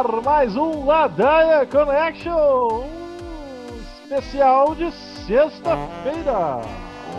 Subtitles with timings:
[0.00, 4.90] Ar mais um Ladaia Connection, um especial de
[5.26, 6.62] sexta-feira.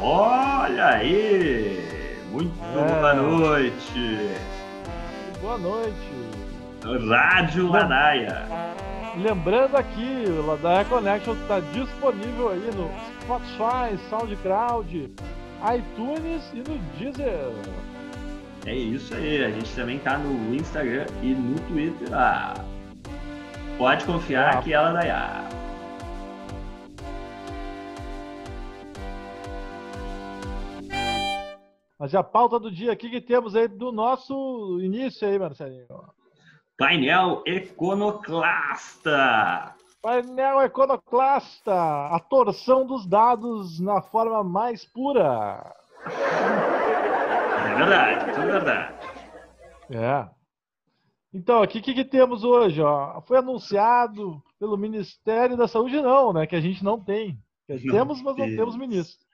[0.02, 2.18] Olha aí!
[2.32, 2.74] Muito É.
[3.00, 4.32] boa noite!
[5.42, 7.06] Boa noite.
[7.08, 8.48] Rádio Ladaia.
[9.16, 12.90] Lembrando aqui, o Ladaia Connection está disponível aí no
[13.22, 15.12] Spotify, SoundCloud,
[15.76, 17.52] iTunes e no Deezer.
[18.66, 22.08] É isso aí, a gente também tá no Instagram e no Twitter.
[22.12, 22.54] Ah,
[23.82, 24.62] pode confiar Ah.
[24.62, 25.42] que ela Ladaia.
[31.98, 35.88] Mas a pauta do dia aqui que temos aí do nosso início aí, Marcelinho.
[36.78, 39.74] Painel Iconoclasta.
[40.00, 45.74] Painel Iconoclasta, a torção dos dados na forma mais pura.
[46.06, 48.94] É verdade, tudo verdade.
[49.90, 50.41] É.
[51.34, 52.82] Então, aqui o que, que temos hoje?
[52.82, 53.22] Ó?
[53.22, 56.46] Foi anunciado pelo Ministério da Saúde, não, né?
[56.46, 57.40] Que a gente não tem.
[57.86, 58.56] Não temos, mas não temos.
[58.58, 59.26] temos ministro.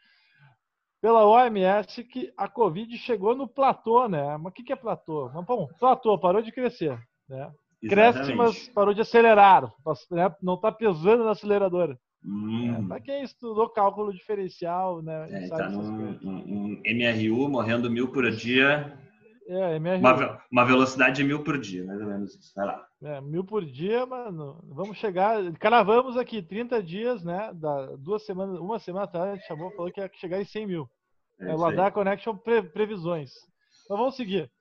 [1.02, 4.38] Pela OMS que a Covid chegou no platô, né?
[4.38, 5.30] Mas o que, que é platô?
[5.34, 7.00] Mas, bom, platô, parou de crescer.
[7.30, 7.52] Né?
[7.88, 9.72] Cresce, mas parou de acelerar.
[10.12, 10.36] né?
[10.42, 11.98] Não está pesando na aceleradora.
[12.26, 15.28] Hum, Para quem estudou cálculo diferencial, né?
[15.46, 18.98] é, tá num um- um MRU morrendo mil por dia.
[19.48, 20.00] É, MRU.
[20.00, 22.52] Uma, uma velocidade de mil por dia, mais ou menos isso.
[22.56, 22.86] Vai lá.
[23.04, 24.60] É, mil por dia, mano.
[24.68, 25.42] Vamos chegar.
[25.54, 27.52] Cravamos aqui 30 dias, né?
[27.54, 30.68] Da, duas semanas, uma semana atrás, a gente chamou, falou que ia chegar em 100
[30.68, 30.90] mil.
[31.40, 31.56] É, aí.
[31.58, 33.32] Ladar Connection pre- previsões.
[33.86, 34.52] Então vamos seguir.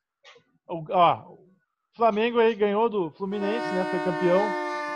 [0.69, 1.37] O, ó,
[1.97, 3.85] Flamengo aí ganhou do Fluminense, né?
[3.91, 4.41] Foi campeão.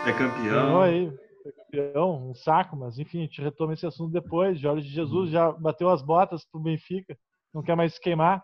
[0.05, 0.81] É Ganhou campeão.
[0.81, 1.11] aí.
[1.43, 4.59] Foi campeão, um saco, mas enfim, a gente retoma esse assunto depois.
[4.59, 7.17] Jorge Jesus já bateu as botas pro Benfica,
[7.53, 8.43] não quer mais se queimar.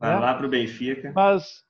[0.00, 0.18] Vai né?
[0.18, 1.12] lá pro Benfica.
[1.14, 1.62] Mas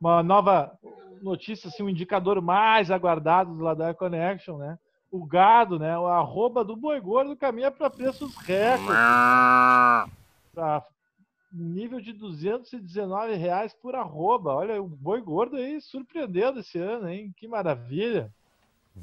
[0.00, 0.76] uma nova
[1.22, 4.78] notícia, assim, um indicador mais aguardado do Ladar Connection, né?
[5.10, 5.96] O gado, né?
[5.96, 8.86] O arroba do boi gordo caminha para preços recordes.
[10.52, 10.84] Para
[11.52, 14.54] nível de 219 reais por arroba.
[14.54, 17.32] Olha, o boi gordo aí surpreendendo esse ano, hein?
[17.36, 18.32] Que maravilha.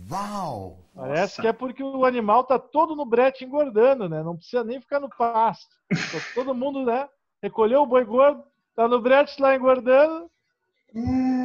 [0.10, 0.80] Uau!
[0.96, 1.42] Parece Nossa.
[1.42, 4.24] que é porque o animal tá todo no brete engordando, né?
[4.24, 5.76] Não precisa nem ficar no pasto.
[6.12, 7.08] Tá todo mundo, né?
[7.44, 8.44] Recolheu o boi gordo,
[8.76, 10.30] tá no brete lá engordando.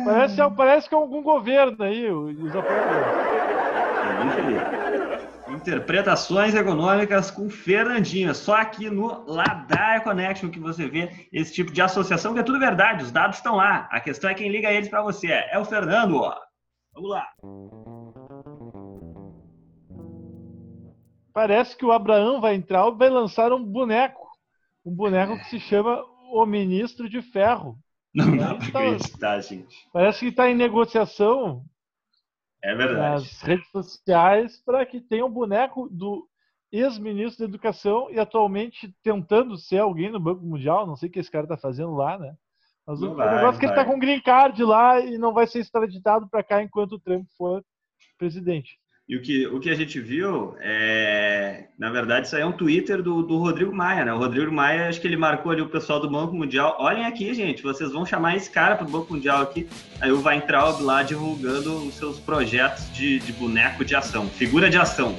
[0.05, 3.37] Parece, parece que é algum governo aí, os apoiadores.
[5.49, 8.35] Interpretações econômicas com Fernandinho.
[8.35, 12.59] Só aqui no Ladaia Connection que você vê esse tipo de associação, que é tudo
[12.59, 13.05] verdade.
[13.05, 13.89] Os dados estão lá.
[13.91, 15.29] A questão é quem liga eles para você.
[15.29, 16.37] É o Fernando, ó.
[16.93, 17.27] Vamos lá.
[21.33, 24.27] Parece que o Abraão vai entrar e vai lançar um boneco.
[24.85, 26.03] Um boneco que se chama
[26.43, 27.79] o Ministro de Ferro.
[28.15, 29.77] Não dá Então- pra acreditar, gente.
[29.93, 31.65] Parece que está em negociação
[32.63, 33.01] É verdade.
[33.25, 36.27] nas redes sociais para que tenha um boneco do
[36.73, 40.87] ex-ministro da Educação e atualmente tentando ser alguém no Banco Mundial.
[40.87, 42.35] Não sei o que esse cara está fazendo lá, né?
[42.87, 45.33] Mas Não o vai, negócio é que ele está com green card lá e não
[45.33, 47.65] vai ser extraditado para cá enquanto o Trump for
[48.19, 48.79] presidente.
[49.09, 52.51] E o que, o que a gente viu é, na verdade, isso aí é um
[52.51, 54.13] Twitter do, do Rodrigo Maia, né?
[54.13, 56.77] O Rodrigo Maia, acho que ele marcou ali o pessoal do Banco Mundial.
[56.81, 59.69] Olhem aqui, gente, vocês vão chamar esse cara para o Banco Mundial aqui.
[60.01, 64.77] Aí o Weintraub lá divulgando os seus projetos de, de boneco de ação, figura de
[64.77, 65.17] ação.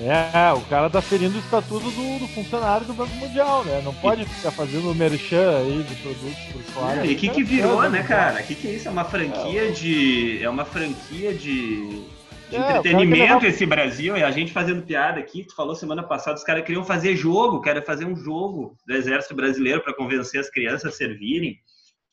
[0.00, 3.80] É, o cara tá ferindo o estatuto do, do funcionário do Banco Mundial, né?
[3.84, 7.06] Não pode ficar fazendo merchan aí de produtos por fora.
[7.06, 8.40] e o que, que virou, né, cara?
[8.40, 8.88] O que, que é isso?
[8.88, 10.42] É uma franquia de.
[10.42, 12.02] É uma franquia de.
[12.58, 16.02] De É, entretenimento levar- esse Brasil, e a gente fazendo piada aqui, tu falou semana
[16.02, 20.40] passada, os caras queriam fazer jogo, querem fazer um jogo do Exército Brasileiro para convencer
[20.40, 21.58] as crianças a servirem.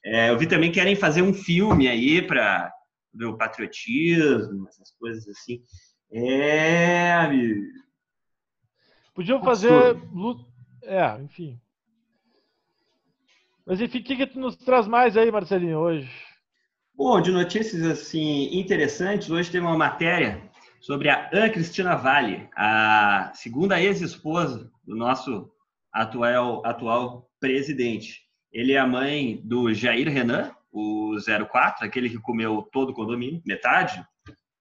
[0.03, 2.71] É, eu vi também que querem fazer um filme aí para
[3.21, 5.61] o patriotismo, essas coisas assim.
[6.11, 7.61] É, amigo.
[9.13, 9.97] Podiam fazer.
[10.83, 11.59] É, enfim.
[13.65, 16.09] Mas enfim, o que, que tu nos traz mais aí, Marcelinho, hoje?
[17.03, 20.39] Bom, de notícias assim interessantes, hoje tem uma matéria
[20.79, 25.51] sobre a Ana Cristina Vale, a segunda ex-esposa do nosso
[25.91, 28.21] atual, atual presidente.
[28.53, 31.15] Ele é a mãe do Jair Renan, o
[31.49, 34.05] 04, aquele que comeu todo o condomínio, metade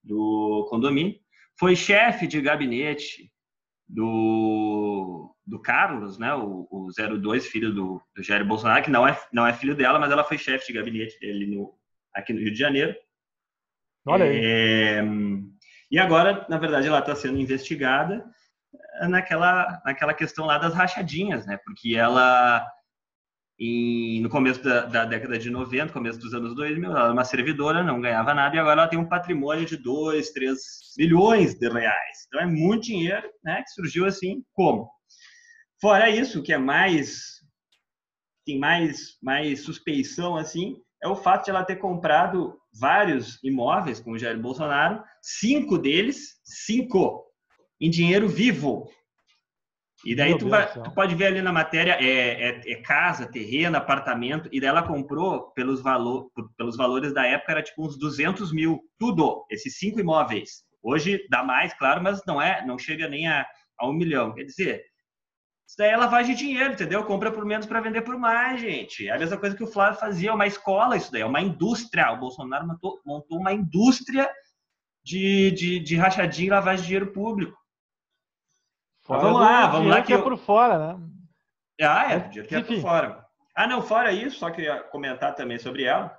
[0.03, 1.17] do condomínio.
[1.59, 3.31] Foi chefe de gabinete
[3.87, 6.89] do, do Carlos, né, o, o
[7.21, 10.25] 02, filho do, do Jair Bolsonaro, que não é, não é filho dela, mas ela
[10.25, 11.79] foi chefe de gabinete dele no,
[12.15, 12.95] aqui no Rio de Janeiro.
[14.07, 14.41] Olha aí.
[14.43, 15.03] É,
[15.91, 18.25] e agora, na verdade, ela está sendo investigada
[19.09, 21.59] naquela, naquela questão lá das rachadinhas, né?
[21.65, 22.67] Porque ela
[23.61, 27.25] em, no começo da, da, década de 90, começo dos anos 2000, ela era uma
[27.25, 30.59] servidora, não ganhava nada, e agora ela tem um patrimônio de 2, 3
[30.97, 32.25] milhões de reais.
[32.27, 34.91] Então é muito dinheiro, né, que surgiu assim, como?
[35.79, 37.41] Fora isso, o que é mais,
[38.47, 44.13] tem mais, mais suspeição, assim, é o fato de ela ter comprado vários imóveis com
[44.13, 47.25] o Jair Bolsonaro, cinco deles, cinco,
[47.81, 48.89] em dinheiro vivo.
[50.05, 53.77] E daí tu, vai, tu, pode ver ali na matéria, é, é, é, casa, terreno,
[53.77, 58.51] apartamento, e daí ela comprou pelos, valor, pelos valores da época, era tipo uns 200
[58.53, 60.63] mil, tudo, esses cinco imóveis.
[60.83, 63.47] Hoje dá mais, claro, mas não é, não chega nem a,
[63.79, 64.35] a um milhão.
[64.35, 64.83] Quer dizer,
[65.71, 67.05] isso daí é lavagem de dinheiro, entendeu?
[67.05, 69.07] Compra por menos para vender por mais, gente.
[69.07, 71.41] É a mesma coisa que o Flávio fazia, é uma escola isso daí, é uma
[71.41, 72.11] indústria.
[72.11, 74.29] O Bolsonaro montou, montou uma indústria
[75.05, 77.57] de, de, de rachadinha e lavagem de dinheiro público.
[79.03, 80.03] Fora vamos lá, vamos lá.
[80.03, 80.19] Que, é eu...
[80.19, 81.09] é por fora, né?
[81.83, 83.25] Ah, é, o dinheiro que é por fora.
[83.55, 86.19] Ah, não, fora isso, só queria comentar também sobre ela.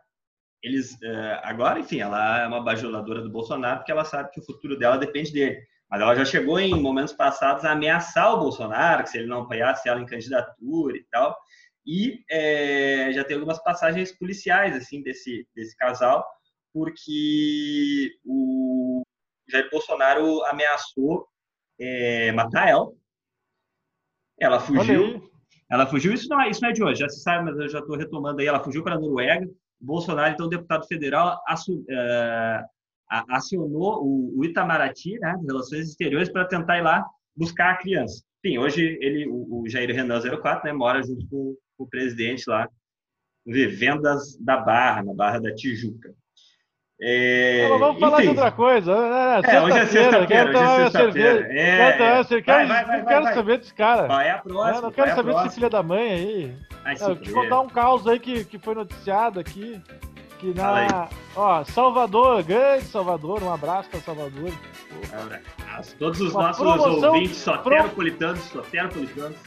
[0.63, 4.45] Eles, uh, agora, enfim, ela é uma bajuladora do Bolsonaro porque ela sabe que o
[4.45, 5.62] futuro dela depende dele.
[5.92, 9.42] Mas ela já chegou em momentos passados a ameaçar o Bolsonaro, que se ele não
[9.42, 11.38] apoiasse ela em candidatura e tal.
[11.86, 16.26] E é, já tem algumas passagens policiais assim desse, desse casal,
[16.74, 19.04] porque o
[19.50, 21.28] Jair Bolsonaro ameaçou
[21.78, 22.90] é, matar ela.
[24.40, 25.30] Ela fugiu.
[25.70, 27.68] Ela fugiu, isso não, é, isso não é de hoje, já se sabe, mas eu
[27.68, 28.48] já estou retomando aí.
[28.48, 29.46] Ela fugiu para a Noruega.
[29.80, 32.66] Bolsonaro, então, deputado federal, uh,
[33.30, 37.06] acionou o, Itamaraty, né, de Relações Exteriores, para tentar ir lá
[37.36, 38.24] buscar a criança.
[38.44, 42.69] Enfim, hoje ele, o, Jair Renan 04, né, mora junto com, o presidente lá,
[43.46, 46.13] Vivendas da Barra, na Barra da Tijuca.
[47.04, 48.00] É, vamos enfim.
[48.00, 48.92] falar de outra coisa.
[49.44, 50.50] É, é hoje é sexta-feira.
[50.52, 51.48] Hoje é sexta-feira.
[51.52, 54.08] É, quero, vai, quero, vai, vai, não quero saber desse cara.
[54.08, 54.81] Vai a próxima.
[54.81, 56.56] Não, quero saber desse filho da mãe aí.
[57.00, 59.81] Não, eu contar um caos aí que, que foi noticiado aqui.
[60.42, 61.08] Que na.
[61.36, 64.52] Ó, Salvador, grande Salvador, um abraço para Salvador.
[65.14, 65.96] Abraço.
[65.98, 69.38] Todos os Uma nossos promoção, ouvintes soteropolitanos, soteropolitanos.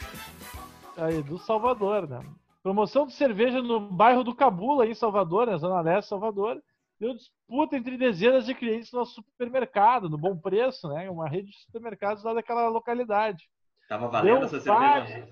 [0.95, 2.21] Aí, do Salvador, né?
[2.63, 6.61] Promoção de cerveja no bairro do Cabula, em Salvador, na Zona Leste Salvador
[6.97, 11.09] deu disputa entre dezenas de clientes no nosso supermercado, no bom preço, né?
[11.09, 13.49] Uma rede de supermercados lá daquela localidade.
[13.89, 15.27] Tava valendo deu essa cerveja?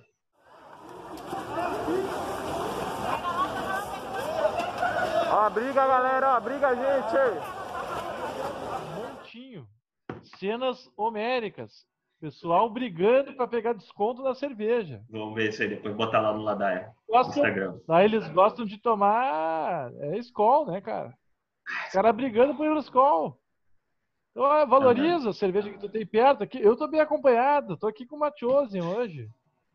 [5.36, 7.18] Ó, briga, galera, ó, briga, gente!
[8.96, 9.68] Montinho.
[10.38, 11.88] Cenas homéricas.
[12.22, 15.02] Pessoal brigando para pegar desconto na cerveja.
[15.10, 16.94] Vamos ver isso aí depois, botar lá no Ladaia.
[17.10, 17.80] Gostam, Instagram.
[17.88, 21.18] Lá eles gostam de tomar é, Skol, né, cara?
[21.88, 23.36] Os caras brigando por Euroscol.
[24.30, 26.62] Então, ah, valoriza a cerveja que tu tem perto aqui.
[26.62, 29.28] Eu tô bem acompanhado, tô aqui com uma Chosen hoje.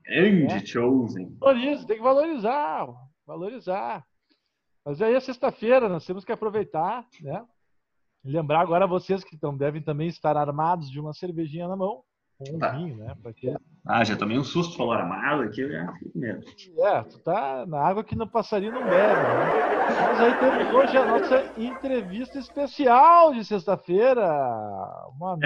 [0.05, 0.65] Grande é.
[0.65, 1.37] Chosen.
[1.41, 2.87] Valoriza, tem que valorizar,
[3.27, 4.07] valorizar.
[4.89, 7.45] Mas aí é sexta-feira, nós temos que aproveitar, né?
[8.25, 12.03] Lembrar agora vocês que tão, devem também estar armados de uma cervejinha na mão
[12.39, 12.71] com um tá.
[12.71, 13.15] vinho, né?
[13.23, 13.55] Porque...
[13.87, 16.43] Ah, já tomei um susto, falou armado aqui, eu já fico medo.
[16.79, 20.07] É, tu tá na água que no passarinho não bebe, né?
[20.07, 24.27] Mas aí temos hoje a nossa entrevista especial de sexta-feira.
[25.15, 25.39] Uma nova.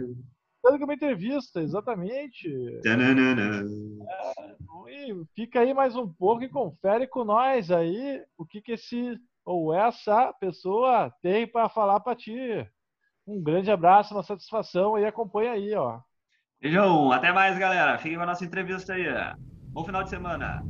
[0.00, 0.33] Tanto
[0.78, 2.48] que uma entrevista, exatamente.
[4.08, 8.72] É, e fica aí mais um pouco e confere com nós aí o que, que
[8.72, 12.66] esse ou essa pessoa tem para falar para ti.
[13.26, 16.00] Um grande abraço, uma satisfação e acompanha aí, ó.
[16.60, 17.98] Beijão, até mais, galera.
[17.98, 19.04] Fiquem com a nossa entrevista aí.
[19.68, 20.62] Bom final de semana.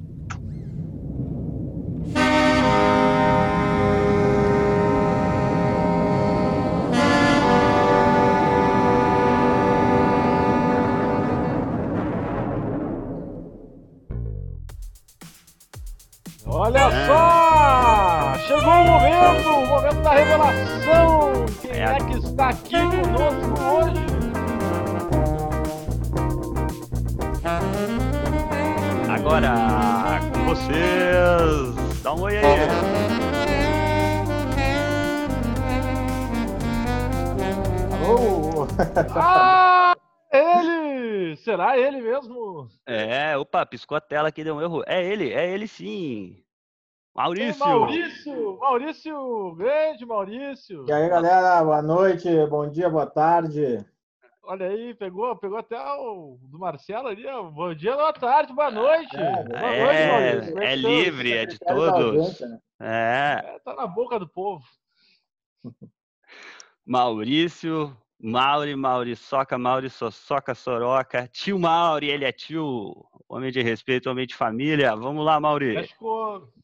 [16.47, 17.07] Olha é.
[17.07, 18.39] só!
[18.47, 21.47] Chegou o momento, o momento da revelação.
[21.63, 24.05] Quem é, é que está aqui conosco hoje?
[29.09, 32.45] Agora, com vocês, dá um oi aí.
[37.91, 38.69] Alô?
[39.17, 39.94] ah,
[41.35, 41.37] ele!
[41.37, 42.69] Será ele mesmo?
[42.87, 44.83] É, opa, piscou a tela aqui, deu um erro.
[44.87, 46.43] É ele, é ele sim.
[47.15, 47.61] Maurício!
[47.61, 48.59] Maurício!
[48.59, 49.55] Maurício!
[49.55, 50.85] Grande Maurício!
[50.89, 53.85] E aí, galera, boa noite, bom dia, boa tarde.
[54.43, 57.45] Olha aí, pegou, pegou até o do Marcelo ali, ó.
[57.45, 59.17] Bom dia, boa tarde, boa noite.
[59.17, 60.59] É, boa é, noite, Maurício.
[60.59, 62.41] É, é livre, é de todos.
[62.41, 62.59] Né?
[62.81, 63.55] É.
[63.55, 63.59] é.
[63.61, 64.65] Tá na boca do povo.
[66.85, 74.09] Maurício, Mauri, Mauri, Soca, Mauri, Soca, Soroca, tio Mauri, ele é tio, homem de respeito,
[74.09, 74.97] homem de família.
[74.97, 75.75] Vamos lá, Mauri.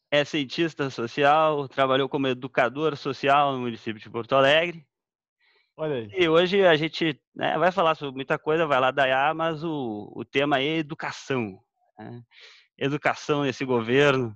[0.09, 4.83] É cientista social, trabalhou como educador social no município de Porto Alegre.
[5.77, 6.09] Olha aí.
[6.17, 10.11] E hoje a gente né, vai falar sobre muita coisa, vai lá dar, mas o,
[10.15, 11.59] o tema é educação.
[11.95, 12.23] Né?
[12.75, 14.35] Educação nesse governo.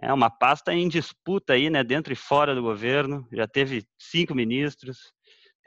[0.00, 3.28] É uma pasta em disputa aí, né, dentro e fora do governo.
[3.32, 5.16] Já teve cinco ministros.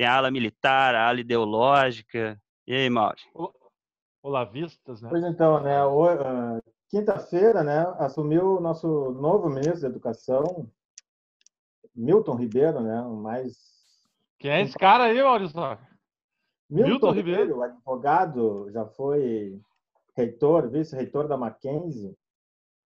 [0.01, 2.36] Tem a ala militar, a ala ideológica.
[2.65, 3.17] E aí, Mauro?
[4.24, 5.08] Olavistas, né?
[5.12, 5.86] Pois então, né?
[5.86, 10.67] Uh, Quinta-feira, né, assumiu o nosso novo ministro da Educação,
[11.96, 13.55] Milton Ribeiro, né, o mais
[14.39, 15.55] quem é esse cara aí, Maurício?
[16.67, 19.62] Milton, Milton Ribeiro, Ribeiro, advogado, já foi
[20.17, 22.17] reitor, vice-reitor da Mackenzie.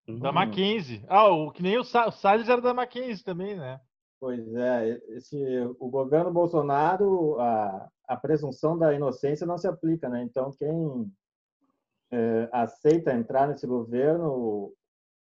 [0.05, 0.33] Da hum.
[0.33, 1.05] Mackenzie.
[1.07, 3.79] Ah, o, que nem o, Sa o Salles era da Mackenzie também, né?
[4.25, 5.37] Pois é, esse,
[5.79, 10.23] o governo Bolsonaro, a, a presunção da inocência não se aplica, né?
[10.23, 11.05] Então, quem
[12.11, 14.73] é, aceita entrar nesse governo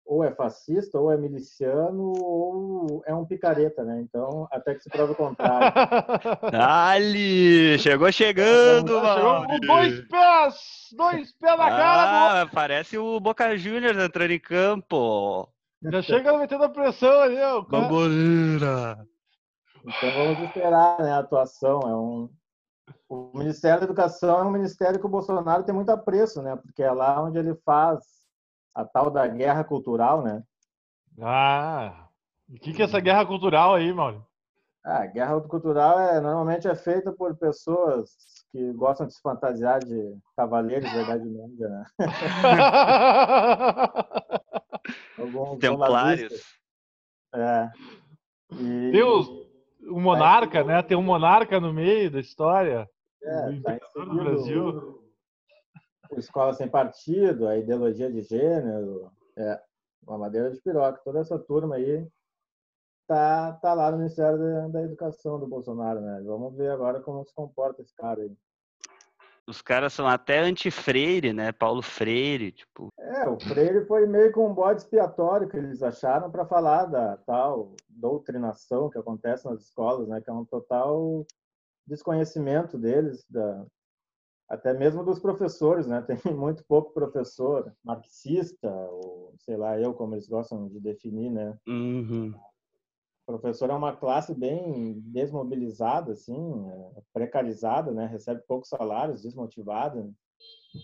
[0.06, 4.02] ou é fascista, ou é miliciano, ou é um picareta, né?
[4.02, 5.74] Então, até que se prove o contrário.
[6.54, 7.80] Ali!
[7.80, 10.90] Chegou chegando, Chegou com dois pés!
[10.96, 12.42] Dois pés na cara!
[12.42, 15.52] Ah, parece o Boca Juniors entrando em campo.
[15.84, 17.62] Já chega metendo a pressão ali, ó.
[17.62, 19.06] Bamboleira!
[19.84, 21.82] Então vamos esperar né, a atuação.
[21.82, 22.30] É um...
[23.10, 26.56] O Ministério da Educação é um ministério que o Bolsonaro tem muito apreço, né?
[26.56, 28.00] Porque é lá onde ele faz
[28.76, 30.44] a tal da guerra cultural, né?
[31.20, 32.08] Ah,
[32.50, 34.26] o que, que é essa guerra cultural aí, Mauro?
[34.84, 38.10] Ah, a guerra cultural é, normalmente é feita por pessoas
[38.52, 41.86] que gostam de se fantasiar de cavaleiros da Idade Média, né?
[45.18, 46.44] Alguns Templários.
[47.34, 47.72] É.
[48.54, 48.92] E...
[48.92, 49.46] Tem o,
[49.90, 50.82] o monarca, né?
[50.82, 52.90] Tem um monarca no meio da história.
[53.24, 55.02] É, tá do Brasil
[56.20, 59.62] escola sem partido, a ideologia de gênero, é,
[60.06, 62.08] uma madeira de piroca, toda essa turma aí
[63.08, 66.22] tá, tá lá no Ministério da, da Educação do Bolsonaro, né?
[66.26, 68.36] Vamos ver agora como se comporta esse cara aí.
[69.48, 71.52] Os caras são até anti-Freire, né?
[71.52, 72.90] Paulo Freire, tipo.
[73.00, 77.18] É, o Freire foi meio com um bode expiatório que eles acharam para falar da
[77.18, 80.22] tal doutrinação que acontece nas escolas, né?
[80.22, 81.26] Que é um total
[81.86, 83.66] desconhecimento deles da,
[84.52, 86.02] até mesmo dos professores, né?
[86.24, 91.58] Tem muito pouco professor marxista, ou sei lá, eu como eles gostam de definir, né?
[91.68, 92.34] Uhum.
[93.36, 98.06] O professor é uma classe bem desmobilizada, assim, é, precarizada, né?
[98.06, 100.10] Recebe poucos salários, desmotivada.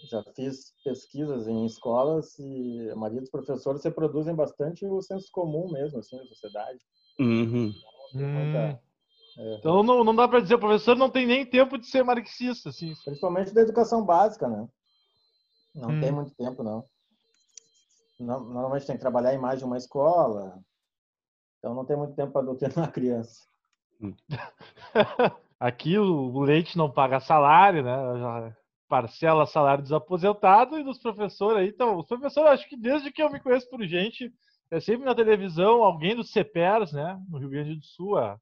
[0.09, 5.29] Já fiz pesquisas em escolas e a maioria dos professores se produzem bastante o senso
[5.31, 6.79] comum mesmo, assim, na sociedade.
[7.19, 7.73] Uhum.
[8.13, 8.79] Muita, é.
[9.59, 12.69] Então não, não dá para dizer, o professor não tem nem tempo de ser marxista,
[12.69, 12.93] assim.
[13.05, 14.67] Principalmente da educação básica, né?
[15.75, 16.01] Não hum.
[16.01, 16.83] tem muito tempo, não.
[18.19, 20.59] Normalmente tem que trabalhar em mais de uma escola,
[21.57, 23.45] então não tem muito tempo para doutrinar a criança.
[24.01, 24.13] Hum.
[25.59, 27.95] Aqui o leite não paga salário, né?
[28.19, 28.55] Já
[28.87, 31.69] parcela salário dos aposentados e dos professores aí.
[31.69, 34.31] Então, os professores, acho que desde que eu me conheço por gente,
[34.71, 37.19] é sempre na televisão alguém dos CEPERS, né?
[37.29, 38.39] No Rio Grande do Sul, há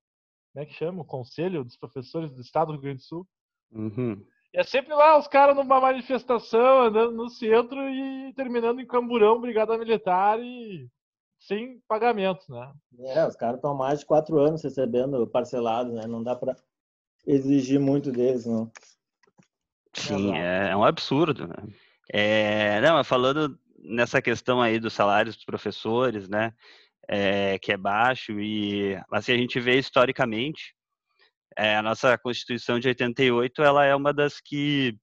[0.55, 1.01] como é que chama?
[1.01, 3.27] O Conselho dos Professores do Estado do Rio Grande do Sul.
[3.73, 4.25] Uhum.
[4.53, 9.41] E é sempre lá os caras numa manifestação, andando no centro e terminando em camburão,
[9.41, 10.89] brigada militar e
[11.47, 12.73] sem pagamento, né?
[12.99, 16.05] É, os caras estão mais de quatro anos recebendo parcelado, né?
[16.07, 16.55] Não dá para
[17.25, 18.71] exigir muito deles, não.
[19.93, 21.55] Sim, é, é um absurdo, né?
[22.11, 26.53] É, não, falando nessa questão aí dos salários dos professores, né?
[27.07, 30.73] é, que é baixo e assim a gente vê historicamente
[31.57, 34.97] é, a nossa Constituição de 88 ela é uma das que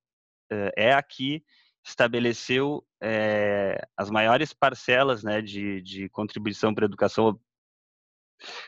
[0.51, 1.43] é, é aqui
[1.85, 7.39] estabeleceu é, as maiores parcelas né, de, de contribuição para a educação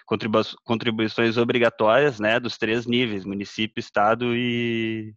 [0.06, 5.14] contribu contribuições obrigatórias né, dos três níveis município estado e,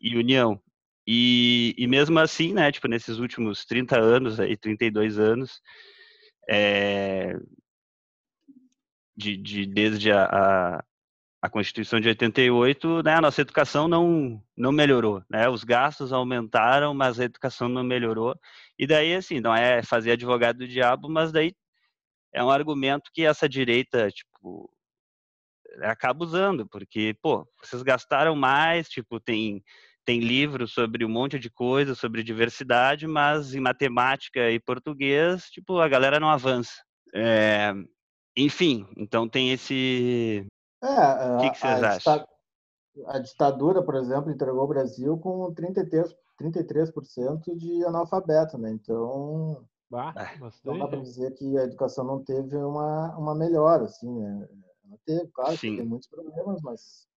[0.00, 0.60] e união.
[1.06, 5.60] E, e mesmo assim né tipo nesses últimos 30 anos aí 32 anos
[6.48, 7.36] é,
[9.16, 10.84] de, de, desde a, a,
[11.42, 15.22] a, Constituição de 88, né, a nossa educação não, não melhorou.
[15.28, 15.48] Né?
[15.48, 18.34] Os gastos aumentaram, mas a educação não melhorou.
[18.78, 21.54] E daí, assim, não é fazer advogado do diabo, mas daí
[22.32, 24.70] é um argumento que essa direita, tipo,
[25.82, 29.62] acaba usando, porque, pô, vocês gastaram mais, tipo, tem
[30.04, 35.78] tem livros sobre um monte de coisa, sobre diversidade, mas em matemática e português, tipo,
[35.78, 36.82] a galera não avança.
[37.14, 37.72] É,
[38.36, 40.46] enfim, então tem esse.
[40.82, 42.26] É, o que, que vocês acham?
[43.06, 48.70] a ditadura, por exemplo, entregou o Brasil com 33, 33% de analfabeto, né?
[48.72, 50.38] Então, Bah, É.
[50.64, 54.48] não dá para dizer que a educação não teve uma, uma melhora, assim, né?
[54.86, 55.76] Ela teve, claro, Sim.
[55.76, 57.08] tem muitos problemas, mas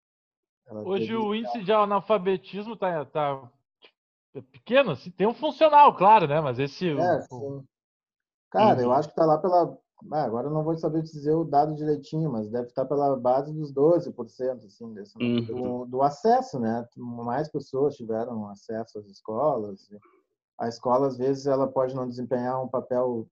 [0.67, 3.49] ela Hoje teve- o índice de analfabetismo tá, tá
[4.35, 6.41] é pequeno, assim, tem um funcional, claro, né?
[6.41, 6.89] Mas esse.
[6.89, 7.63] É, o-.
[8.49, 8.93] Cara, eu Uhum.
[8.93, 9.77] acho que tá lá pela.
[10.11, 13.53] Ah, agora eu não vou saber dizer o dado direitinho, mas deve estar pela base
[13.53, 15.43] dos 12%, assim, desse, Uhum.
[15.45, 16.87] do, do acesso, né?
[16.97, 19.89] Mais pessoas tiveram acesso às escolas.
[20.59, 23.27] A escola, às vezes, ela pode não desempenhar um papel,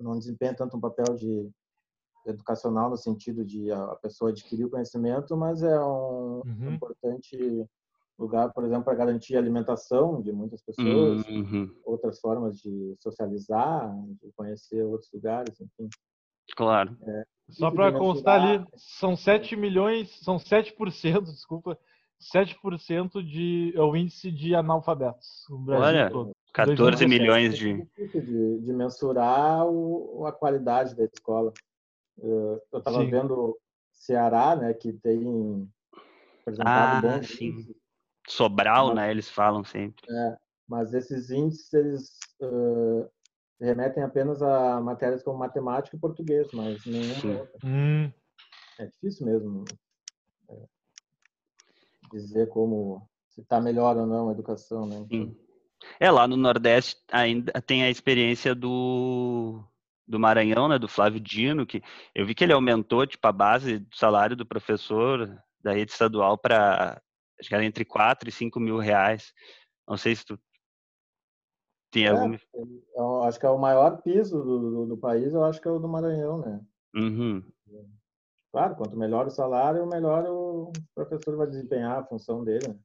[0.00, 1.50] não desempenha tanto um papel de
[2.26, 6.74] educacional no sentido de a a pessoa adquirir o conhecimento, mas é um Uhum.
[6.74, 7.68] importante
[8.18, 11.70] lugar, por exemplo, para garantir a alimentação de muitas pessoas Uhum.
[11.84, 13.92] outras formas de socializar,
[14.22, 15.88] de conhecer outros lugares, enfim.
[16.56, 16.96] Claro.
[17.50, 20.74] Só Isso para constar ali, são 7 milhões, são 7%,
[21.30, 21.78] desculpa,
[22.18, 26.32] 7% de é o índice de analfabetos no Brasil Olha, todo.
[26.54, 27.20] 14 2017.
[27.20, 27.84] milhões É de.
[27.84, 31.52] difícil de, de mensurar o, a qualidade da escola.
[32.16, 33.58] Eu estava vendo
[33.92, 35.68] Ceará, né, que tem
[36.40, 37.74] apresentado Ah, bons sim.
[38.28, 39.10] Sobral, né?
[39.10, 40.06] Eles falam sempre.
[40.68, 43.08] mas esses índices eles eh,
[43.60, 46.92] remetem apenas a matérias como matemática e português, mas Sim.
[46.92, 47.58] nenhuma outra.
[47.62, 48.10] Hum,
[48.78, 49.64] É difícil mesmo
[50.50, 50.54] é,
[52.12, 55.06] dizer como se está melhor ou não a educação, né?
[55.10, 55.36] Sim.
[56.00, 59.62] É, lá no Nordeste ainda tem a experiência do,
[60.06, 60.78] do Maranhão, né?
[60.78, 61.82] Do Flávio Dino, que
[62.14, 66.38] eu vi que ele aumentou, tipo, a base do salário do professor da rede estadual
[66.38, 67.02] para,
[67.38, 69.32] acho que era entre 4 e 5 mil reais.
[69.86, 70.38] Não sei se tu
[71.90, 72.38] tem É, alguma...
[72.96, 75.70] eu acho que é o maior piso do, do, do país, eu acho que é
[75.70, 76.60] o do Maranhão, né?
[76.94, 77.42] Uhum.
[78.52, 82.68] Claro, quanto melhor o salário, melhor o professor vai desempenhar a função dele.
[82.68, 82.76] Né?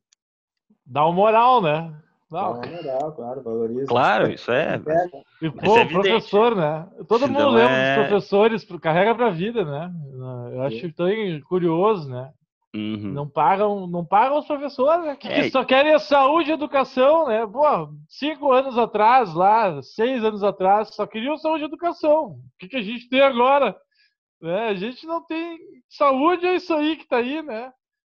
[0.86, 2.02] dá uma moral, né?
[2.30, 3.86] Dá Não, uma moral, claro, valoriza.
[3.86, 4.76] Claro, isso é...
[4.76, 5.06] É,
[5.42, 6.90] e, Mas pô, é o professor, né?
[7.08, 9.94] Todo Senão mundo lembra é- dos professores, pro- carrega pra vida, né?
[10.54, 11.08] Eu acho tão
[11.48, 12.34] curioso, né?
[12.76, 13.14] Uhum.
[13.14, 15.16] Não pagam, não pagam os professores, né?
[15.16, 15.50] Que, que É.
[15.50, 17.46] só querem a saúde e educação, né?
[17.48, 17.64] Pô,
[18.08, 22.26] cinco anos atrás, lá, seis anos atrás, só queriam saúde e educação.
[22.34, 23.76] O que, que a gente tem agora?
[24.40, 24.68] Né?
[24.70, 25.58] A gente não tem
[25.90, 27.72] saúde, é isso aí que tá aí, né?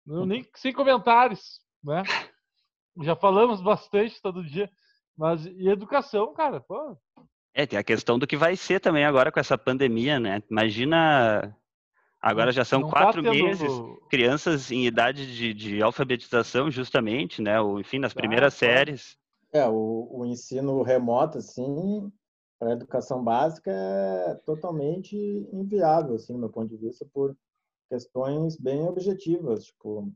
[0.07, 2.03] Não, nem sem comentários, né?
[3.03, 4.71] Já falamos bastante todo dia.
[5.19, 6.61] Mas e educação, cara?
[6.61, 6.97] Pô,
[7.53, 10.43] É, tem a questão do que vai ser também agora com essa pandemia, né?
[10.51, 11.57] Imagina,
[12.31, 13.71] agora já são não tá quatro tendo- meses,
[14.09, 17.61] crianças em idade de, de alfabetização, justamente, né?
[17.61, 18.75] Ou, enfim, nas Ah, primeiras claro.
[18.75, 19.17] séries.
[19.53, 22.11] é o, o ensino remoto, assim,
[22.59, 25.17] para a educação básica é totalmente
[25.53, 27.37] inviável, assim, do meu ponto de vista, por
[27.91, 29.65] questões bem objetivas.
[29.67, 30.11] Tipo,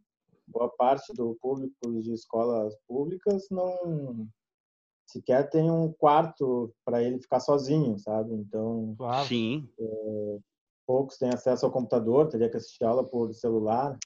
[0.47, 4.27] boa parte do público de escolas públicas não
[5.07, 8.35] sequer tem um quarto para ele ficar sozinho, sabe?
[8.35, 9.27] Então, Claro.
[9.27, 9.69] Sim,
[10.89, 13.99] poucos têm acesso ao computador, teria que assistir aula por celular.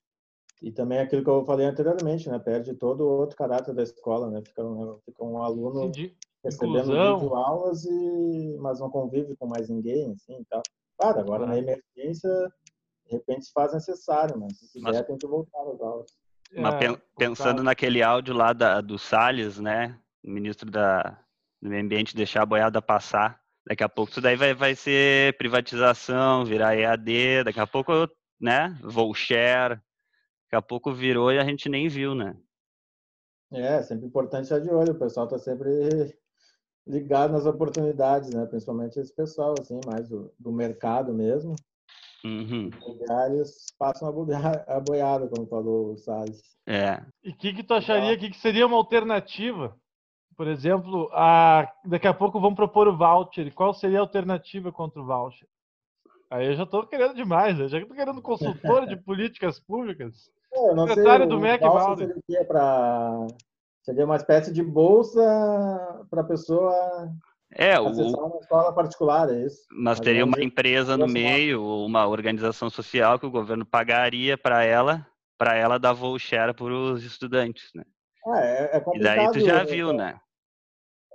[0.60, 2.38] E também aquilo que eu falei anteriormente, né?
[2.40, 4.42] Perde todo o outro caráter da escola, né?
[4.44, 5.92] Fica um, fica um aluno
[6.44, 10.60] recebendo videoaulas, e, mas não convive com mais ninguém, assim, e tal.
[10.98, 12.28] Claro, agora na emergência,
[13.06, 16.10] de repente se faz necessário, mas se quiser Mas- tem que voltar às aulas.
[16.56, 17.62] mas é, pen- pensando claro.
[17.62, 19.98] naquele áudio lá da, do Salles, né?
[20.22, 21.18] O ministro da,
[21.60, 23.41] do Meio Ambiente deixar a boiada passar.
[23.66, 27.92] Daqui a pouco isso daí vai, vai ser privatização, virar EAD, daqui a pouco,
[28.40, 28.76] né?
[28.82, 29.70] Voucher.
[29.70, 32.36] Daqui a pouco virou e a gente nem viu, né?
[33.52, 36.16] É, sempre importante estar de olho, o pessoal está sempre
[36.86, 38.46] ligado nas oportunidades, né?
[38.46, 41.54] Principalmente esse pessoal, assim, mais do, do mercado mesmo.
[42.24, 42.70] Uhum.
[43.26, 46.40] Eles passam a boiada, a boiada, como falou o Salles.
[46.66, 47.04] É.
[47.22, 49.76] E o que, que tu acharia que, que seria uma alternativa?
[50.36, 53.52] Por exemplo, a, daqui a pouco vão propor o voucher.
[53.54, 55.46] Qual seria a alternativa contra o voucher?
[56.30, 57.68] Aí eu já estou querendo demais, né?
[57.68, 60.30] já estou querendo consultor de políticas públicas.
[60.50, 62.44] É, não sei, Secretário do o MEC, voucher seria?
[62.46, 63.26] Pra...
[63.82, 65.20] Seria uma espécie de bolsa
[66.08, 67.12] para a pessoa
[67.50, 69.66] É, o, uma escola particular, é isso?
[69.72, 75.06] mas teria uma empresa no meio, uma organização social que o governo pagaria para ela,
[75.36, 77.82] para ela dar voucher para os estudantes, né?
[78.26, 80.20] Ah, é, é E daí tu já essa- viu, né?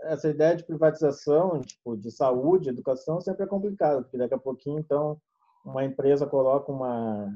[0.04, 4.80] Essa ideia de privatização, tipo, de saúde, educação, sempre é complicado, porque daqui a pouquinho,
[4.80, 5.20] então,
[5.66, 7.36] uma empresa coloca uma,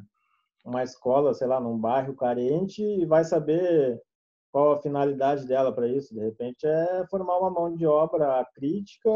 [0.64, 4.02] uma escola, sei lá, num bairro carente e vai saber
[4.52, 6.14] qual a finalidade dela para isso.
[6.14, 9.10] De repente, é formar uma mão de obra crítica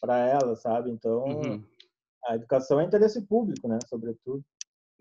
[0.00, 0.90] para ela, sabe?
[0.90, 1.64] Então, Uhum.
[2.26, 4.44] a educação é interesse público, né, sobretudo.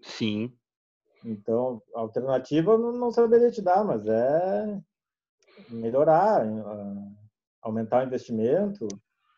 [0.01, 0.55] Sim.
[1.23, 4.81] Então, alternativa eu não, não saberia te dar, mas é
[5.69, 6.45] melhorar,
[7.61, 8.87] aumentar o investimento.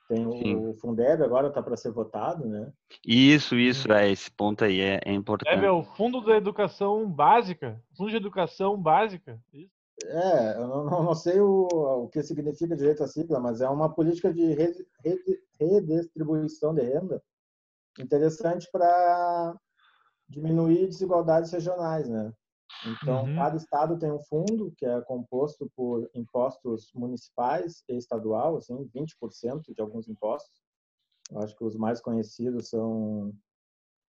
[0.08, 0.56] Tem Sim.
[0.56, 2.72] o Fundeb agora está para ser votado, né?
[3.06, 5.52] Isso, isso, é esse ponto aí é, é importante.
[5.52, 7.82] É, meu, Fundo da Educação Básica.
[7.98, 9.40] Fundo de Educação Básica.
[9.54, 9.72] Isso.
[10.06, 11.68] É, eu não, não- não sei o,
[12.04, 16.82] o que significa direito à sigla, mas é uma política de re- re- redistribuição de
[16.82, 17.22] renda
[18.00, 19.56] interessante para
[20.30, 22.34] diminuir desigualdades regionais, né?
[22.86, 23.36] Então, Uhum.
[23.36, 29.74] cada estado tem um fundo que é composto por impostos municipais e estadual, assim, 20%
[29.74, 30.62] de alguns impostos.
[31.32, 33.34] Eu acho que os mais conhecidos são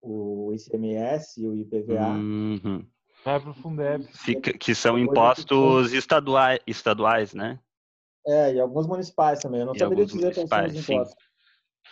[0.02, 2.08] o ICMS e o IPVA.
[2.16, 2.86] Uhum.
[3.24, 4.04] Vai pro Fundeb.
[4.12, 7.60] Fica- que são impostos estaduais, estaduais, né?
[8.26, 9.62] É, e alguns municipais também.
[9.62, 11.16] Eu não E saberia dizer quais são os municipais, sim.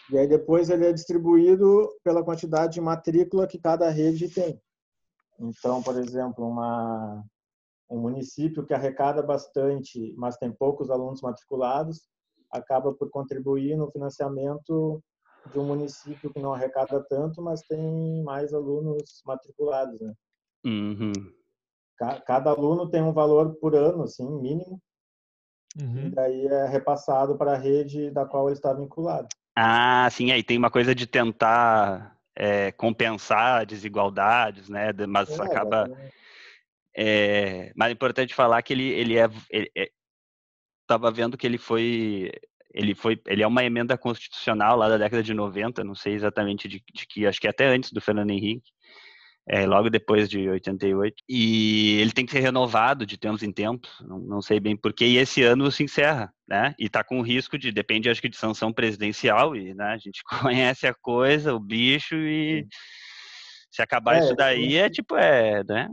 [0.10, 4.62] E aí depois ele é distribuído pela quantidade de matrícula que cada rede tem.
[5.40, 7.24] Então, por exemplo, uma,
[7.90, 12.02] um município que arrecada bastante, mas tem poucos alunos matriculados,
[12.52, 15.02] acaba por contribuir no financiamento
[15.50, 20.00] de um município que não arrecada tanto, mas tem mais alunos matriculados.
[20.02, 20.14] Né?
[20.66, 21.12] Uhum.
[21.98, 24.80] Ca- Cada aluno tem um valor por ano, assim, mínimo,
[25.78, 26.10] e Uhum.
[26.12, 29.28] daí é repassado para a rede da qual ele está vinculado.
[29.56, 34.92] Ah, sim, aí tem uma coisa de tentar é, compensar desigualdades, né?
[35.08, 35.90] Mas É, acaba.
[36.96, 39.30] É, mas é importante falar que ele, ele é.
[39.50, 39.92] Ele, é-
[41.14, 42.32] vendo que ele foi.
[42.74, 43.22] Ele foi.
[43.28, 47.06] Ele é uma emenda constitucional lá da década de 90, não sei exatamente de, de
[47.06, 48.72] que, acho que até antes do Fernando Henrique.
[49.48, 51.16] É, logo depois de 88.
[51.28, 55.06] E ele tem que ser renovado de tempos em tempos, não, não sei bem porquê,
[55.06, 56.76] e esse ano se encerra, né?
[56.78, 60.22] E tá com risco de, depende acho que de sanção presidencial, e né, a gente
[60.80, 62.68] conhece a coisa, o bicho, e
[63.72, 65.90] se acabar É, isso daí é tipo, é, né?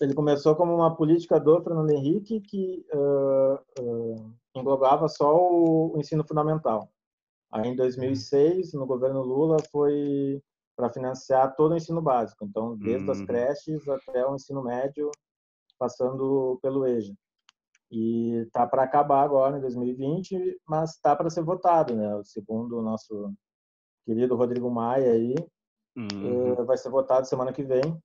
[0.00, 6.00] Ele começou como uma política do Fernando Henrique que ah, ah, englobava só o, o
[6.00, 6.90] ensino fundamental.
[7.52, 10.42] Aí, em 2006, no governo Lula, foi
[10.76, 12.44] para financiar todo o ensino básico.
[12.44, 13.26] Então, desde as Uhum.
[13.26, 15.16] creches até o ensino médio,
[15.78, 17.14] passando pelo EJA.
[17.90, 22.20] E tá para acabar agora, em 2020, mas tá para ser votado, né?
[22.24, 23.32] Segundo o nosso
[24.04, 25.34] querido Rodrigo Maia aí,
[25.96, 26.54] Uhum.
[26.54, 27.96] eh, vai ser votado semana que vem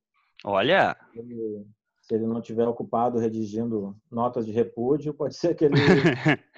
[0.46, 1.66] Olha, ele-
[2.02, 5.74] se ele não tiver ocupado redigindo notas de repúdio, pode ser que ele,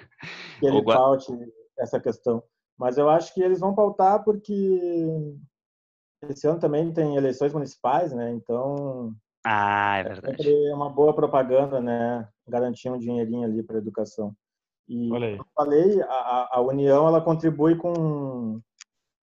[0.60, 1.32] que ele paute
[1.78, 2.42] essa questão.
[2.76, 5.08] Mas eu acho que eles vão pautar porque
[6.28, 8.30] esse ano também tem eleições municipais, né?
[8.32, 10.42] Então ah, é é verdade.
[10.42, 12.28] sempre uma boa propaganda, né?
[12.46, 14.34] Garantir um dinheirinho ali para educação.
[14.88, 18.60] E como eu falei, a, a- a União ela contribui com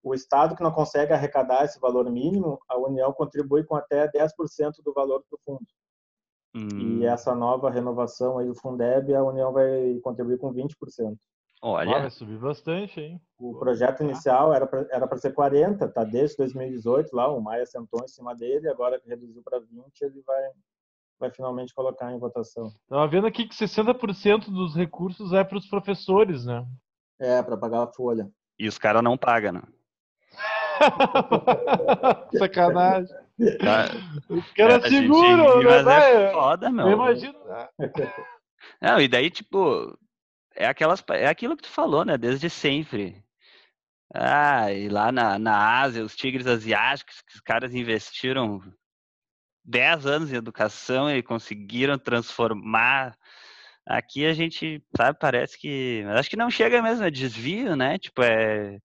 [0.02, 4.82] o Estado que não consegue arrecadar esse valor mínimo, a União contribui com até 10%
[4.82, 5.66] do valor do fundo.
[6.54, 11.16] Hum, E essa nova renovação aí do Fundeb, a União vai contribuir com 20%.
[11.62, 13.20] Olha, vai subir bastante, hein?
[13.38, 18.08] O projeto inicial era para ser 40, tá desde 2018 lá, o Maia sentou em
[18.08, 20.42] cima dele, agora que reduziu para 20, ele vai
[21.18, 22.72] vai finalmente colocar em votação.
[22.88, 26.66] Tava vendo aqui que 60% dos recursos é para os professores, né?
[27.18, 28.26] É, para pagar a folha.
[28.58, 29.62] e os caras não pagam, né?
[32.38, 33.14] Sacanagem.
[33.58, 33.84] Tá?
[34.30, 35.82] Os caras A gente seguram, né?
[35.82, 36.86] mas é foda, meu.
[36.88, 37.38] Eu imagino.
[38.80, 39.98] Não, e daí, tipo,
[40.60, 42.18] é, aquelas, é aquilo que tu falou, né?
[42.18, 43.16] Desde sempre.
[44.14, 48.60] Ah, e lá na, na Ásia, os tigres asiáticos, que os caras investiram
[49.64, 53.16] 10 anos em educação e conseguiram transformar.
[53.86, 56.04] Aqui a gente, sabe, parece que.
[56.08, 57.98] Acho que não chega mesmo, é desvio, né?
[57.98, 58.78] Tipo, é.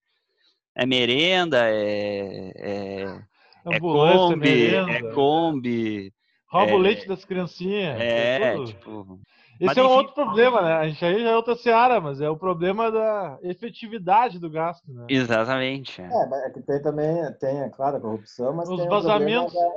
[0.78, 2.52] É merenda, é.
[2.56, 6.14] É, é Ambulância, Kombi, é Kombi.
[6.48, 8.00] rouba o é- leite das criancinhas.
[8.00, 8.68] É, tudo.
[8.68, 9.22] tipo.
[9.56, 9.96] Esse mas é um enfim.
[9.98, 10.74] outro problema, né?
[10.74, 14.92] A gente aí já é outra seara, mas é o problema da efetividade do gasto,
[14.92, 15.06] né?
[15.10, 16.02] Exatamente.
[16.02, 16.06] é.
[16.06, 18.90] É, mas é que tem também, tem, é claro, a corrupção, mas Os tem o
[18.90, 19.54] problema vazamentos.
[19.54, 19.76] da-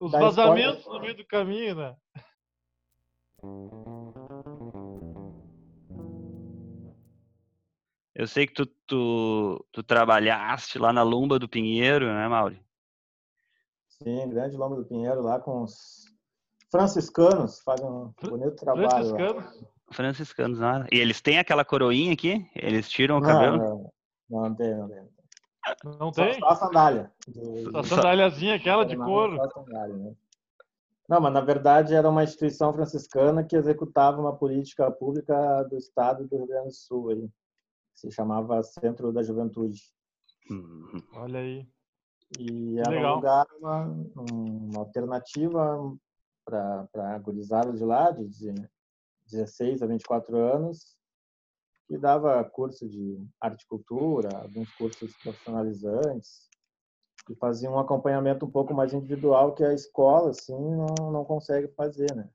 [0.00, 1.96] Os da vazamentos no meio do caminho, né?
[8.14, 12.62] Eu sei que tu, tu, tu trabalhaste lá na Lumba do Pinheiro, né, Mauri?
[13.88, 16.04] Sim, grande Lomba do Pinheiro lá com os
[16.70, 18.90] franciscanos, fazem um bonito trabalho lá.
[18.90, 19.64] Franciscanos.
[19.92, 20.86] Franciscanos, nada.
[20.92, 22.44] E eles têm aquela coroinha aqui?
[22.54, 23.58] Eles tiram o Não, cabelo?
[23.58, 23.92] não,
[24.28, 25.08] não tem, não tem.
[25.84, 26.38] Não Só, tem?
[26.40, 27.12] só a sandália.
[27.28, 29.36] De- A sandalhazinha aquela de Não, couro.
[29.36, 30.14] só a sandália, né?
[31.08, 36.26] Não, mas na verdade era uma instituição franciscana que executava uma política pública do estado
[36.26, 37.10] do Rio Grande do Sul.
[37.10, 37.30] Aí.
[37.94, 39.80] Se chamava Centro da Juventude.
[40.50, 41.66] Hum, Olha aí.
[42.40, 43.12] E era Legal.
[43.12, 43.84] um lugar, uma,
[44.16, 45.96] uma alternativa
[46.46, 48.24] para a gurizada de lá, de
[49.26, 50.96] 16 a 24 anos,
[51.88, 56.48] que dava curso de arte e cultura, alguns cursos profissionalizantes,
[57.28, 61.68] e fazia um acompanhamento um pouco mais individual que a escola, assim, não, não consegue
[61.68, 62.28] fazer, né?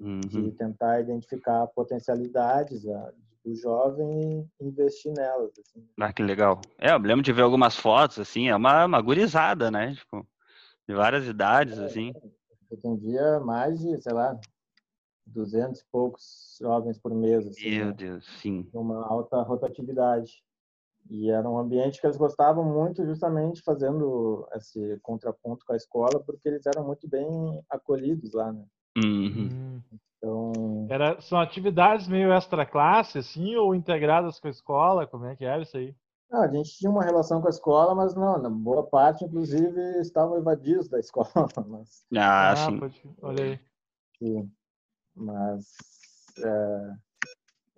[0.00, 0.52] De Uhum.
[0.52, 3.12] tentar identificar potencialidades ah,
[3.44, 5.86] do jovem e investir nelas, assim.
[6.00, 6.60] Ah, que legal.
[6.78, 9.94] É, eu lembro de ver algumas fotos, assim, é uma, uma gurizada, né?
[9.94, 10.26] Tipo,
[10.88, 12.14] de várias idades, assim.
[12.72, 14.38] Atendia mais de, sei lá,
[15.26, 17.92] 200 e poucos jovens por mês, assim, Meu né?
[17.92, 18.68] Deus, sim.
[18.72, 20.42] uma alta rotatividade.
[21.10, 26.20] E era um ambiente que eles gostavam muito, justamente fazendo esse contraponto com a escola,
[26.20, 27.26] porque eles eram muito bem
[27.70, 28.64] acolhidos lá, né?
[28.96, 29.48] Uhum.
[29.50, 29.82] Hum.
[30.18, 35.06] Então, Era, são atividades meio extra classe, assim, ou integradas com a escola?
[35.06, 35.94] Como é que era isso aí?
[36.30, 40.00] Ah, a gente tinha uma relação com a escola, mas não, na boa parte, inclusive,
[40.00, 41.28] estavam evadidos da escola.
[41.66, 42.78] Mas, Ah, sim.
[42.78, 43.02] pode...
[43.22, 43.60] olha aí.
[44.18, 44.50] sim.
[45.14, 45.66] mas
[46.44, 46.94] é,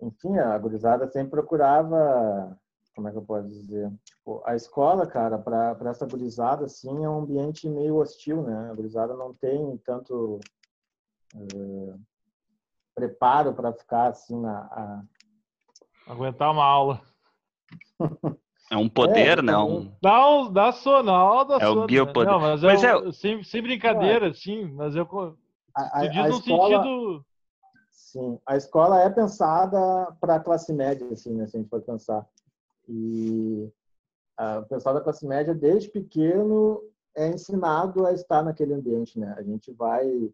[0.01, 2.57] enfim, a gurizada sempre procurava,
[2.95, 3.91] como é que eu posso dizer?
[4.03, 8.69] Tipo, a escola, cara, para essa gurizada, assim, é um ambiente meio hostil, né?
[8.69, 10.39] A gurizada não tem tanto
[11.35, 11.95] é,
[12.95, 15.03] preparo para ficar, assim, na, a,
[16.07, 17.01] Aguentar uma aula.
[18.71, 19.93] É um poder, É, não.
[20.01, 21.87] Dá, dá sono, a aula dá É o sono, né?
[21.87, 22.31] biopoder.
[22.31, 25.05] Não, mas Mas é, é- um- sem, sem brincadeira, assim, mas eu
[25.75, 26.77] a, a, diz a no escola...
[26.83, 27.25] sentido.
[27.91, 31.81] Sim, a escola é pensada para a classe média, assim, né, se a gente for
[31.81, 32.25] pensar.
[32.87, 33.69] E
[34.39, 36.81] o pessoal da classe média, desde pequeno,
[37.15, 39.33] é ensinado a estar naquele ambiente, né?
[39.37, 40.29] A gente vai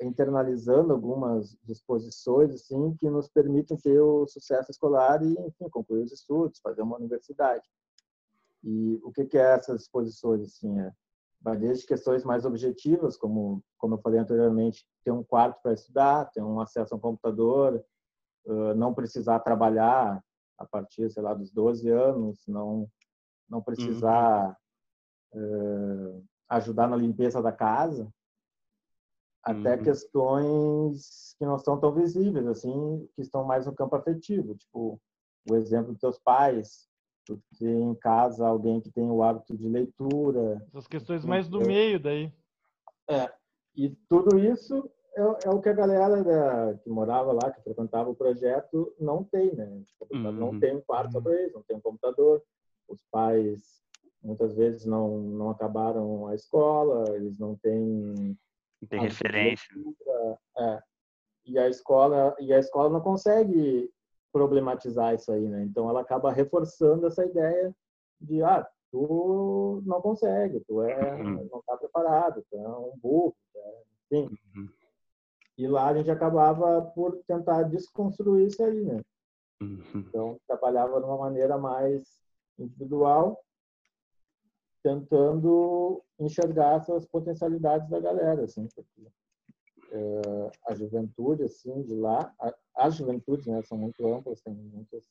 [0.00, 6.12] internalizando algumas disposições, assim, que nos permitem ter o sucesso escolar e, enfim, concluir os
[6.12, 7.68] estudos, fazer uma universidade.
[8.62, 10.92] E o que que é essas disposições, assim, é?
[11.40, 16.30] Vai desde questões mais objetivas, como como eu falei anteriormente, ter um quarto para estudar,
[16.30, 17.82] ter um acesso a um computador,
[18.44, 20.22] uh, não precisar trabalhar
[20.58, 22.86] a partir, sei lá, dos 12 anos, não
[23.48, 24.56] não precisar
[25.34, 28.12] uh, ajudar na limpeza da casa,
[29.42, 29.82] até Uhum.
[29.82, 35.00] questões que não são tão visíveis, assim, que estão mais no campo afetivo, tipo
[35.48, 36.86] o exemplo dos teus pais,
[37.24, 41.60] tu ter em casa alguém que tem o hábito de leitura, Essas questões mais do
[41.60, 42.30] meio daí.
[43.74, 48.10] E tudo isso é, é o que a galera da- que morava lá, que frequentava
[48.10, 49.82] o projeto, não tem, né?
[49.86, 50.60] Tipo, Não Uhum.
[50.60, 52.42] tem um quarto só para eles, não tem um computador.
[52.88, 53.80] Os pais,
[54.22, 58.36] muitas vezes, não, não acabaram a escola, eles não têm...
[58.80, 59.74] Não tem referência.
[60.58, 60.78] É.
[61.46, 63.90] E a escola e a escola não consegue
[64.32, 65.62] problematizar isso aí, né?
[65.64, 67.74] Então ela acaba reforçando essa ideia
[68.20, 71.48] de ah, tu não consegue, tu é Uhum.
[71.50, 74.38] não está preparado, tu é um burro, é- enfim.
[74.56, 74.68] Uhum.
[75.58, 79.00] E lá a gente acabava por tentar desconstruir isso aí, né?
[79.60, 79.82] Uhum.
[79.94, 82.08] Então trabalhava de uma maneira mais
[82.58, 83.38] individual,
[84.82, 89.06] tentando enxergar essas potencialidades da galera, assim, porque
[89.92, 95.02] eh, a juventude, assim, de lá, a- as juventudes, né, são muito amplas, tem muitas,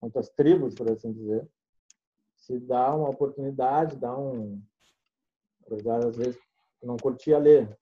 [0.00, 1.48] muitas tribos, por assim dizer,
[2.36, 4.60] se dá uma oportunidade, dá um,
[5.66, 6.38] apesar às vezes
[6.82, 7.78] não curtia ler,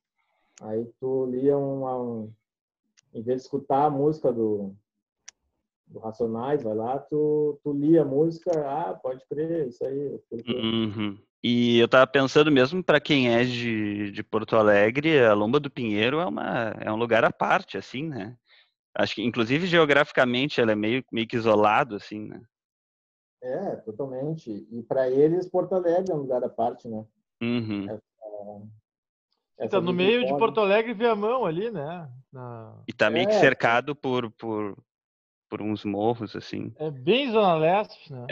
[0.61, 2.33] aí tu lia uma, um,
[3.13, 4.75] em vez de escutar a música do
[5.93, 10.19] do Racionais, vai lá, tu, tu lia a música, ah, pode crer, isso aí.
[10.29, 11.19] que- Uhum.
[11.45, 15.71] E eu tava pensando mesmo para quem é de, de Porto Alegre, a Lomba do
[15.71, 18.37] Pinheiro é uma é um lugar à parte, assim, né?
[18.95, 22.41] Acho que inclusive geograficamente ela é meio meio que isolado, assim, né?
[23.43, 24.51] É, totalmente.
[24.71, 27.05] E para eles, Porto Alegre é um lugar à parte, né?
[27.43, 27.89] Uhum.
[29.59, 32.09] Essa Tá no meio de Porto Alegre e Viamão ali, né?
[32.33, 34.77] Na- E tá meio que É, cercado por, por,
[35.53, 36.73] por uns morros, assim.
[36.77, 38.27] É bem Zona Leste, né?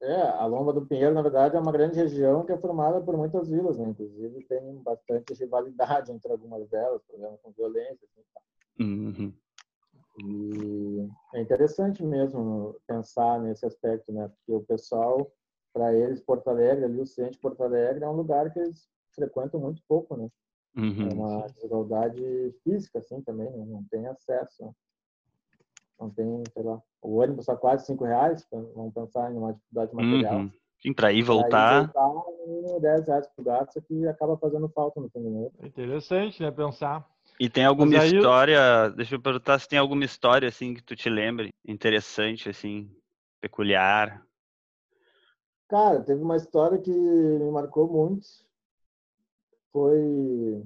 [0.00, 3.16] É, a Lomba do Pinheiro, na verdade, é uma grande região que é formada por
[3.16, 3.88] muitas vilas, né?
[3.88, 8.06] Inclusive, tem bastante rivalidade entre algumas delas, problemas com violência.
[8.08, 8.40] Assim, tá?
[8.78, 9.32] Uhum.
[10.24, 14.28] E é interessante mesmo pensar nesse aspecto, né?
[14.28, 15.28] Porque o pessoal,
[15.72, 18.88] para eles, Porto Alegre, ali o centro de Porto Alegre, é um lugar que eles
[19.12, 20.28] frequentam muito pouco, né?
[20.76, 21.12] É Uhum.
[21.14, 23.64] uma desigualdade física, assim, também, né?
[23.66, 24.72] não tem acesso.
[26.02, 29.94] Não tem, sei lá, o ônibus está quase cinco reais, vamos pensar em uma dificuldade
[29.94, 30.34] material.
[30.34, 30.50] Uhum.
[30.82, 31.92] Sim, pra ir Pra ir voltar.
[31.94, 35.52] voltar, é 10 reais por gato, isso aqui acaba fazendo falta no fim do mês.
[35.60, 36.50] É interessante, né?
[36.50, 37.08] Pensar.
[37.38, 40.96] E tem alguma aí história, deixa eu perguntar se tem alguma história assim que tu
[40.96, 42.90] te lembre, interessante assim,
[43.40, 44.26] peculiar.
[45.68, 48.26] Cara, teve uma história que me marcou muito.
[49.72, 50.64] Foi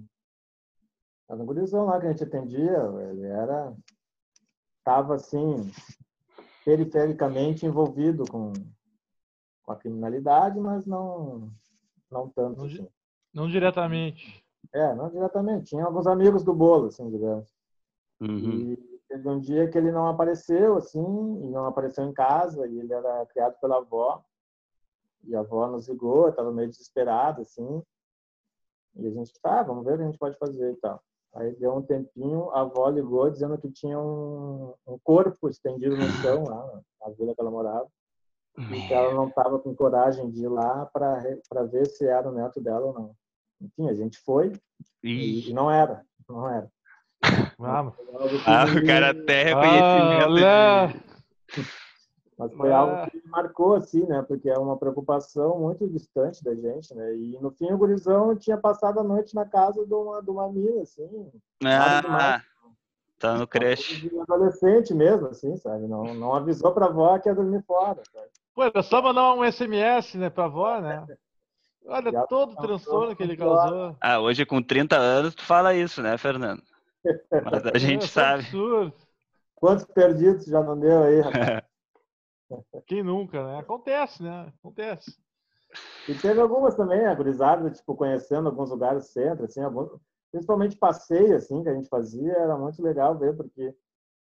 [1.28, 2.78] a gurizão lá que a gente atendia,
[3.10, 3.76] ele era
[4.86, 5.68] estava assim
[6.64, 8.52] perifericamente envolvido com,
[9.64, 11.50] com a criminalidade, mas não
[12.08, 12.88] não tanto Não assim.
[13.34, 14.44] Não diretamente.
[14.72, 15.70] É, não diretamente.
[15.70, 17.52] Tinha alguns amigos do bolo, assim, digamos.
[18.20, 18.38] Uhum.
[18.38, 18.76] E
[19.08, 21.00] teve um dia que ele não apareceu, assim,
[21.42, 24.24] e não apareceu em casa, e ele era criado pela avó.
[25.24, 27.82] E a avó nos ligou, estava meio desesperada, assim.
[28.94, 31.02] E a gente, tá, vamos ver o que a gente pode fazer e tal.
[31.36, 36.08] Aí deu um tempinho, a avó ligou dizendo que tinha um, um corpo estendido no
[36.16, 37.86] chão, lá na vila que ela morava.
[38.58, 42.32] E que ela não estava com coragem de ir lá para ver se era o
[42.32, 43.14] neto dela ou não.
[43.60, 44.52] Enfim, a gente foi
[45.02, 46.70] e, e não era, não era.
[47.58, 47.94] Vamos.
[48.46, 50.32] Ah, o cara até Ah, reconhecimento.
[50.32, 50.94] olha.
[52.38, 52.78] Mas foi Ah.
[52.78, 54.22] algo que marcou, assim, né?
[54.22, 57.14] Porque é uma preocupação muito distante da gente, né?
[57.14, 60.52] E no fim o gurizão tinha passado a noite na casa de uma, de uma
[60.52, 61.30] mina, assim.
[61.64, 62.42] Ah, demais.
[63.18, 64.10] tá no uma creche.
[64.28, 65.86] adolescente mesmo, assim, sabe?
[65.86, 68.28] Não, não avisou pra avó que ia dormir fora, sabe?
[68.54, 71.06] Pô, era só mandar um SMS, né, pra avó, né?
[71.88, 73.96] Olha Já todo o transtorno que ele causou.
[74.00, 76.62] Ah, hoje com 30 anos tu fala isso, né, Fernando?
[77.44, 78.42] Mas a gente É, sabe.
[78.42, 78.92] absurdo.
[79.54, 81.62] Quantos perdidos já não deu aí, rapaz?
[82.86, 83.58] Quem nunca, né?
[83.58, 84.52] Acontece, né?
[84.60, 85.18] Acontece.
[86.08, 89.90] E teve algumas também, a gurizada, tipo, conhecendo alguns lugares do centro, assim, alguns,
[90.30, 93.74] principalmente passeio, assim, que a gente fazia, era muito legal ver, porque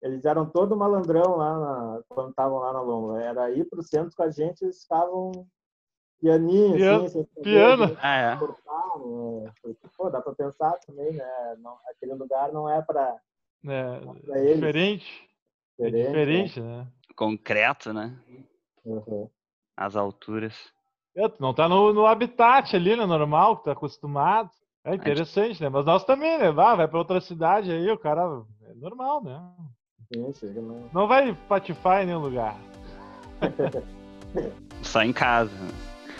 [0.01, 3.21] eles eram todo malandrão lá na- quando estavam lá na Lomba.
[3.21, 5.31] Era ir pro centro com a gente, eles ficavam
[6.19, 7.83] pianinho, Piano- assim, saber piano.
[7.85, 8.35] o que Ah, é.
[8.35, 9.51] né?
[9.61, 11.55] Porque, pô, dá pra pensar também, né?
[11.59, 13.17] Não, aquele lugar não é para
[13.65, 14.55] É, Pra eles.
[14.55, 15.29] diferente.
[15.79, 16.05] É diferente.
[16.07, 16.87] diferente, né?
[17.15, 18.17] Concreto, né?
[18.85, 19.29] Uhum.
[19.77, 20.55] As alturas.
[21.15, 23.05] É, tu não tá no, no habitat ali, né?
[23.05, 24.49] Normal, que tá acostumado.
[24.83, 25.69] É interessante, né?
[25.69, 26.51] Mas nós também, né?
[26.51, 28.21] Vai, vai pra outra cidade aí, o cara.
[28.69, 29.39] É normal, né?
[30.33, 30.89] Sim, no...
[30.91, 32.55] Não vai patifar em nenhum lugar.
[34.81, 35.51] Só em casa.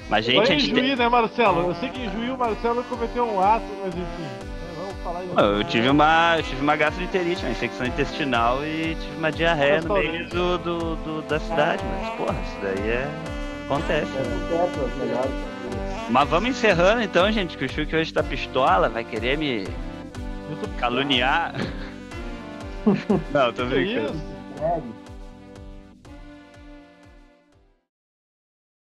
[0.09, 1.61] Mas, gente, a em gente tem- né, Marcelo?
[1.61, 4.50] Eu sei que em Juí o Marcelo cometeu um ato, mas enfim.
[5.01, 9.17] Né, falar Pô, Eu tive uma, eu tive uma gastroenterite, uma infecção intestinal e tive
[9.17, 13.07] uma diarreia no meio do, do, do- da cidade, mas porra, isso daí é.
[13.65, 14.11] acontece.
[14.11, 15.21] né?
[16.09, 19.67] Mas vamos encerrando então, gente, que o Chuck hoje tá pistola, vai querer me
[20.77, 21.53] caluniar.
[23.31, 24.19] Não, tô brincando.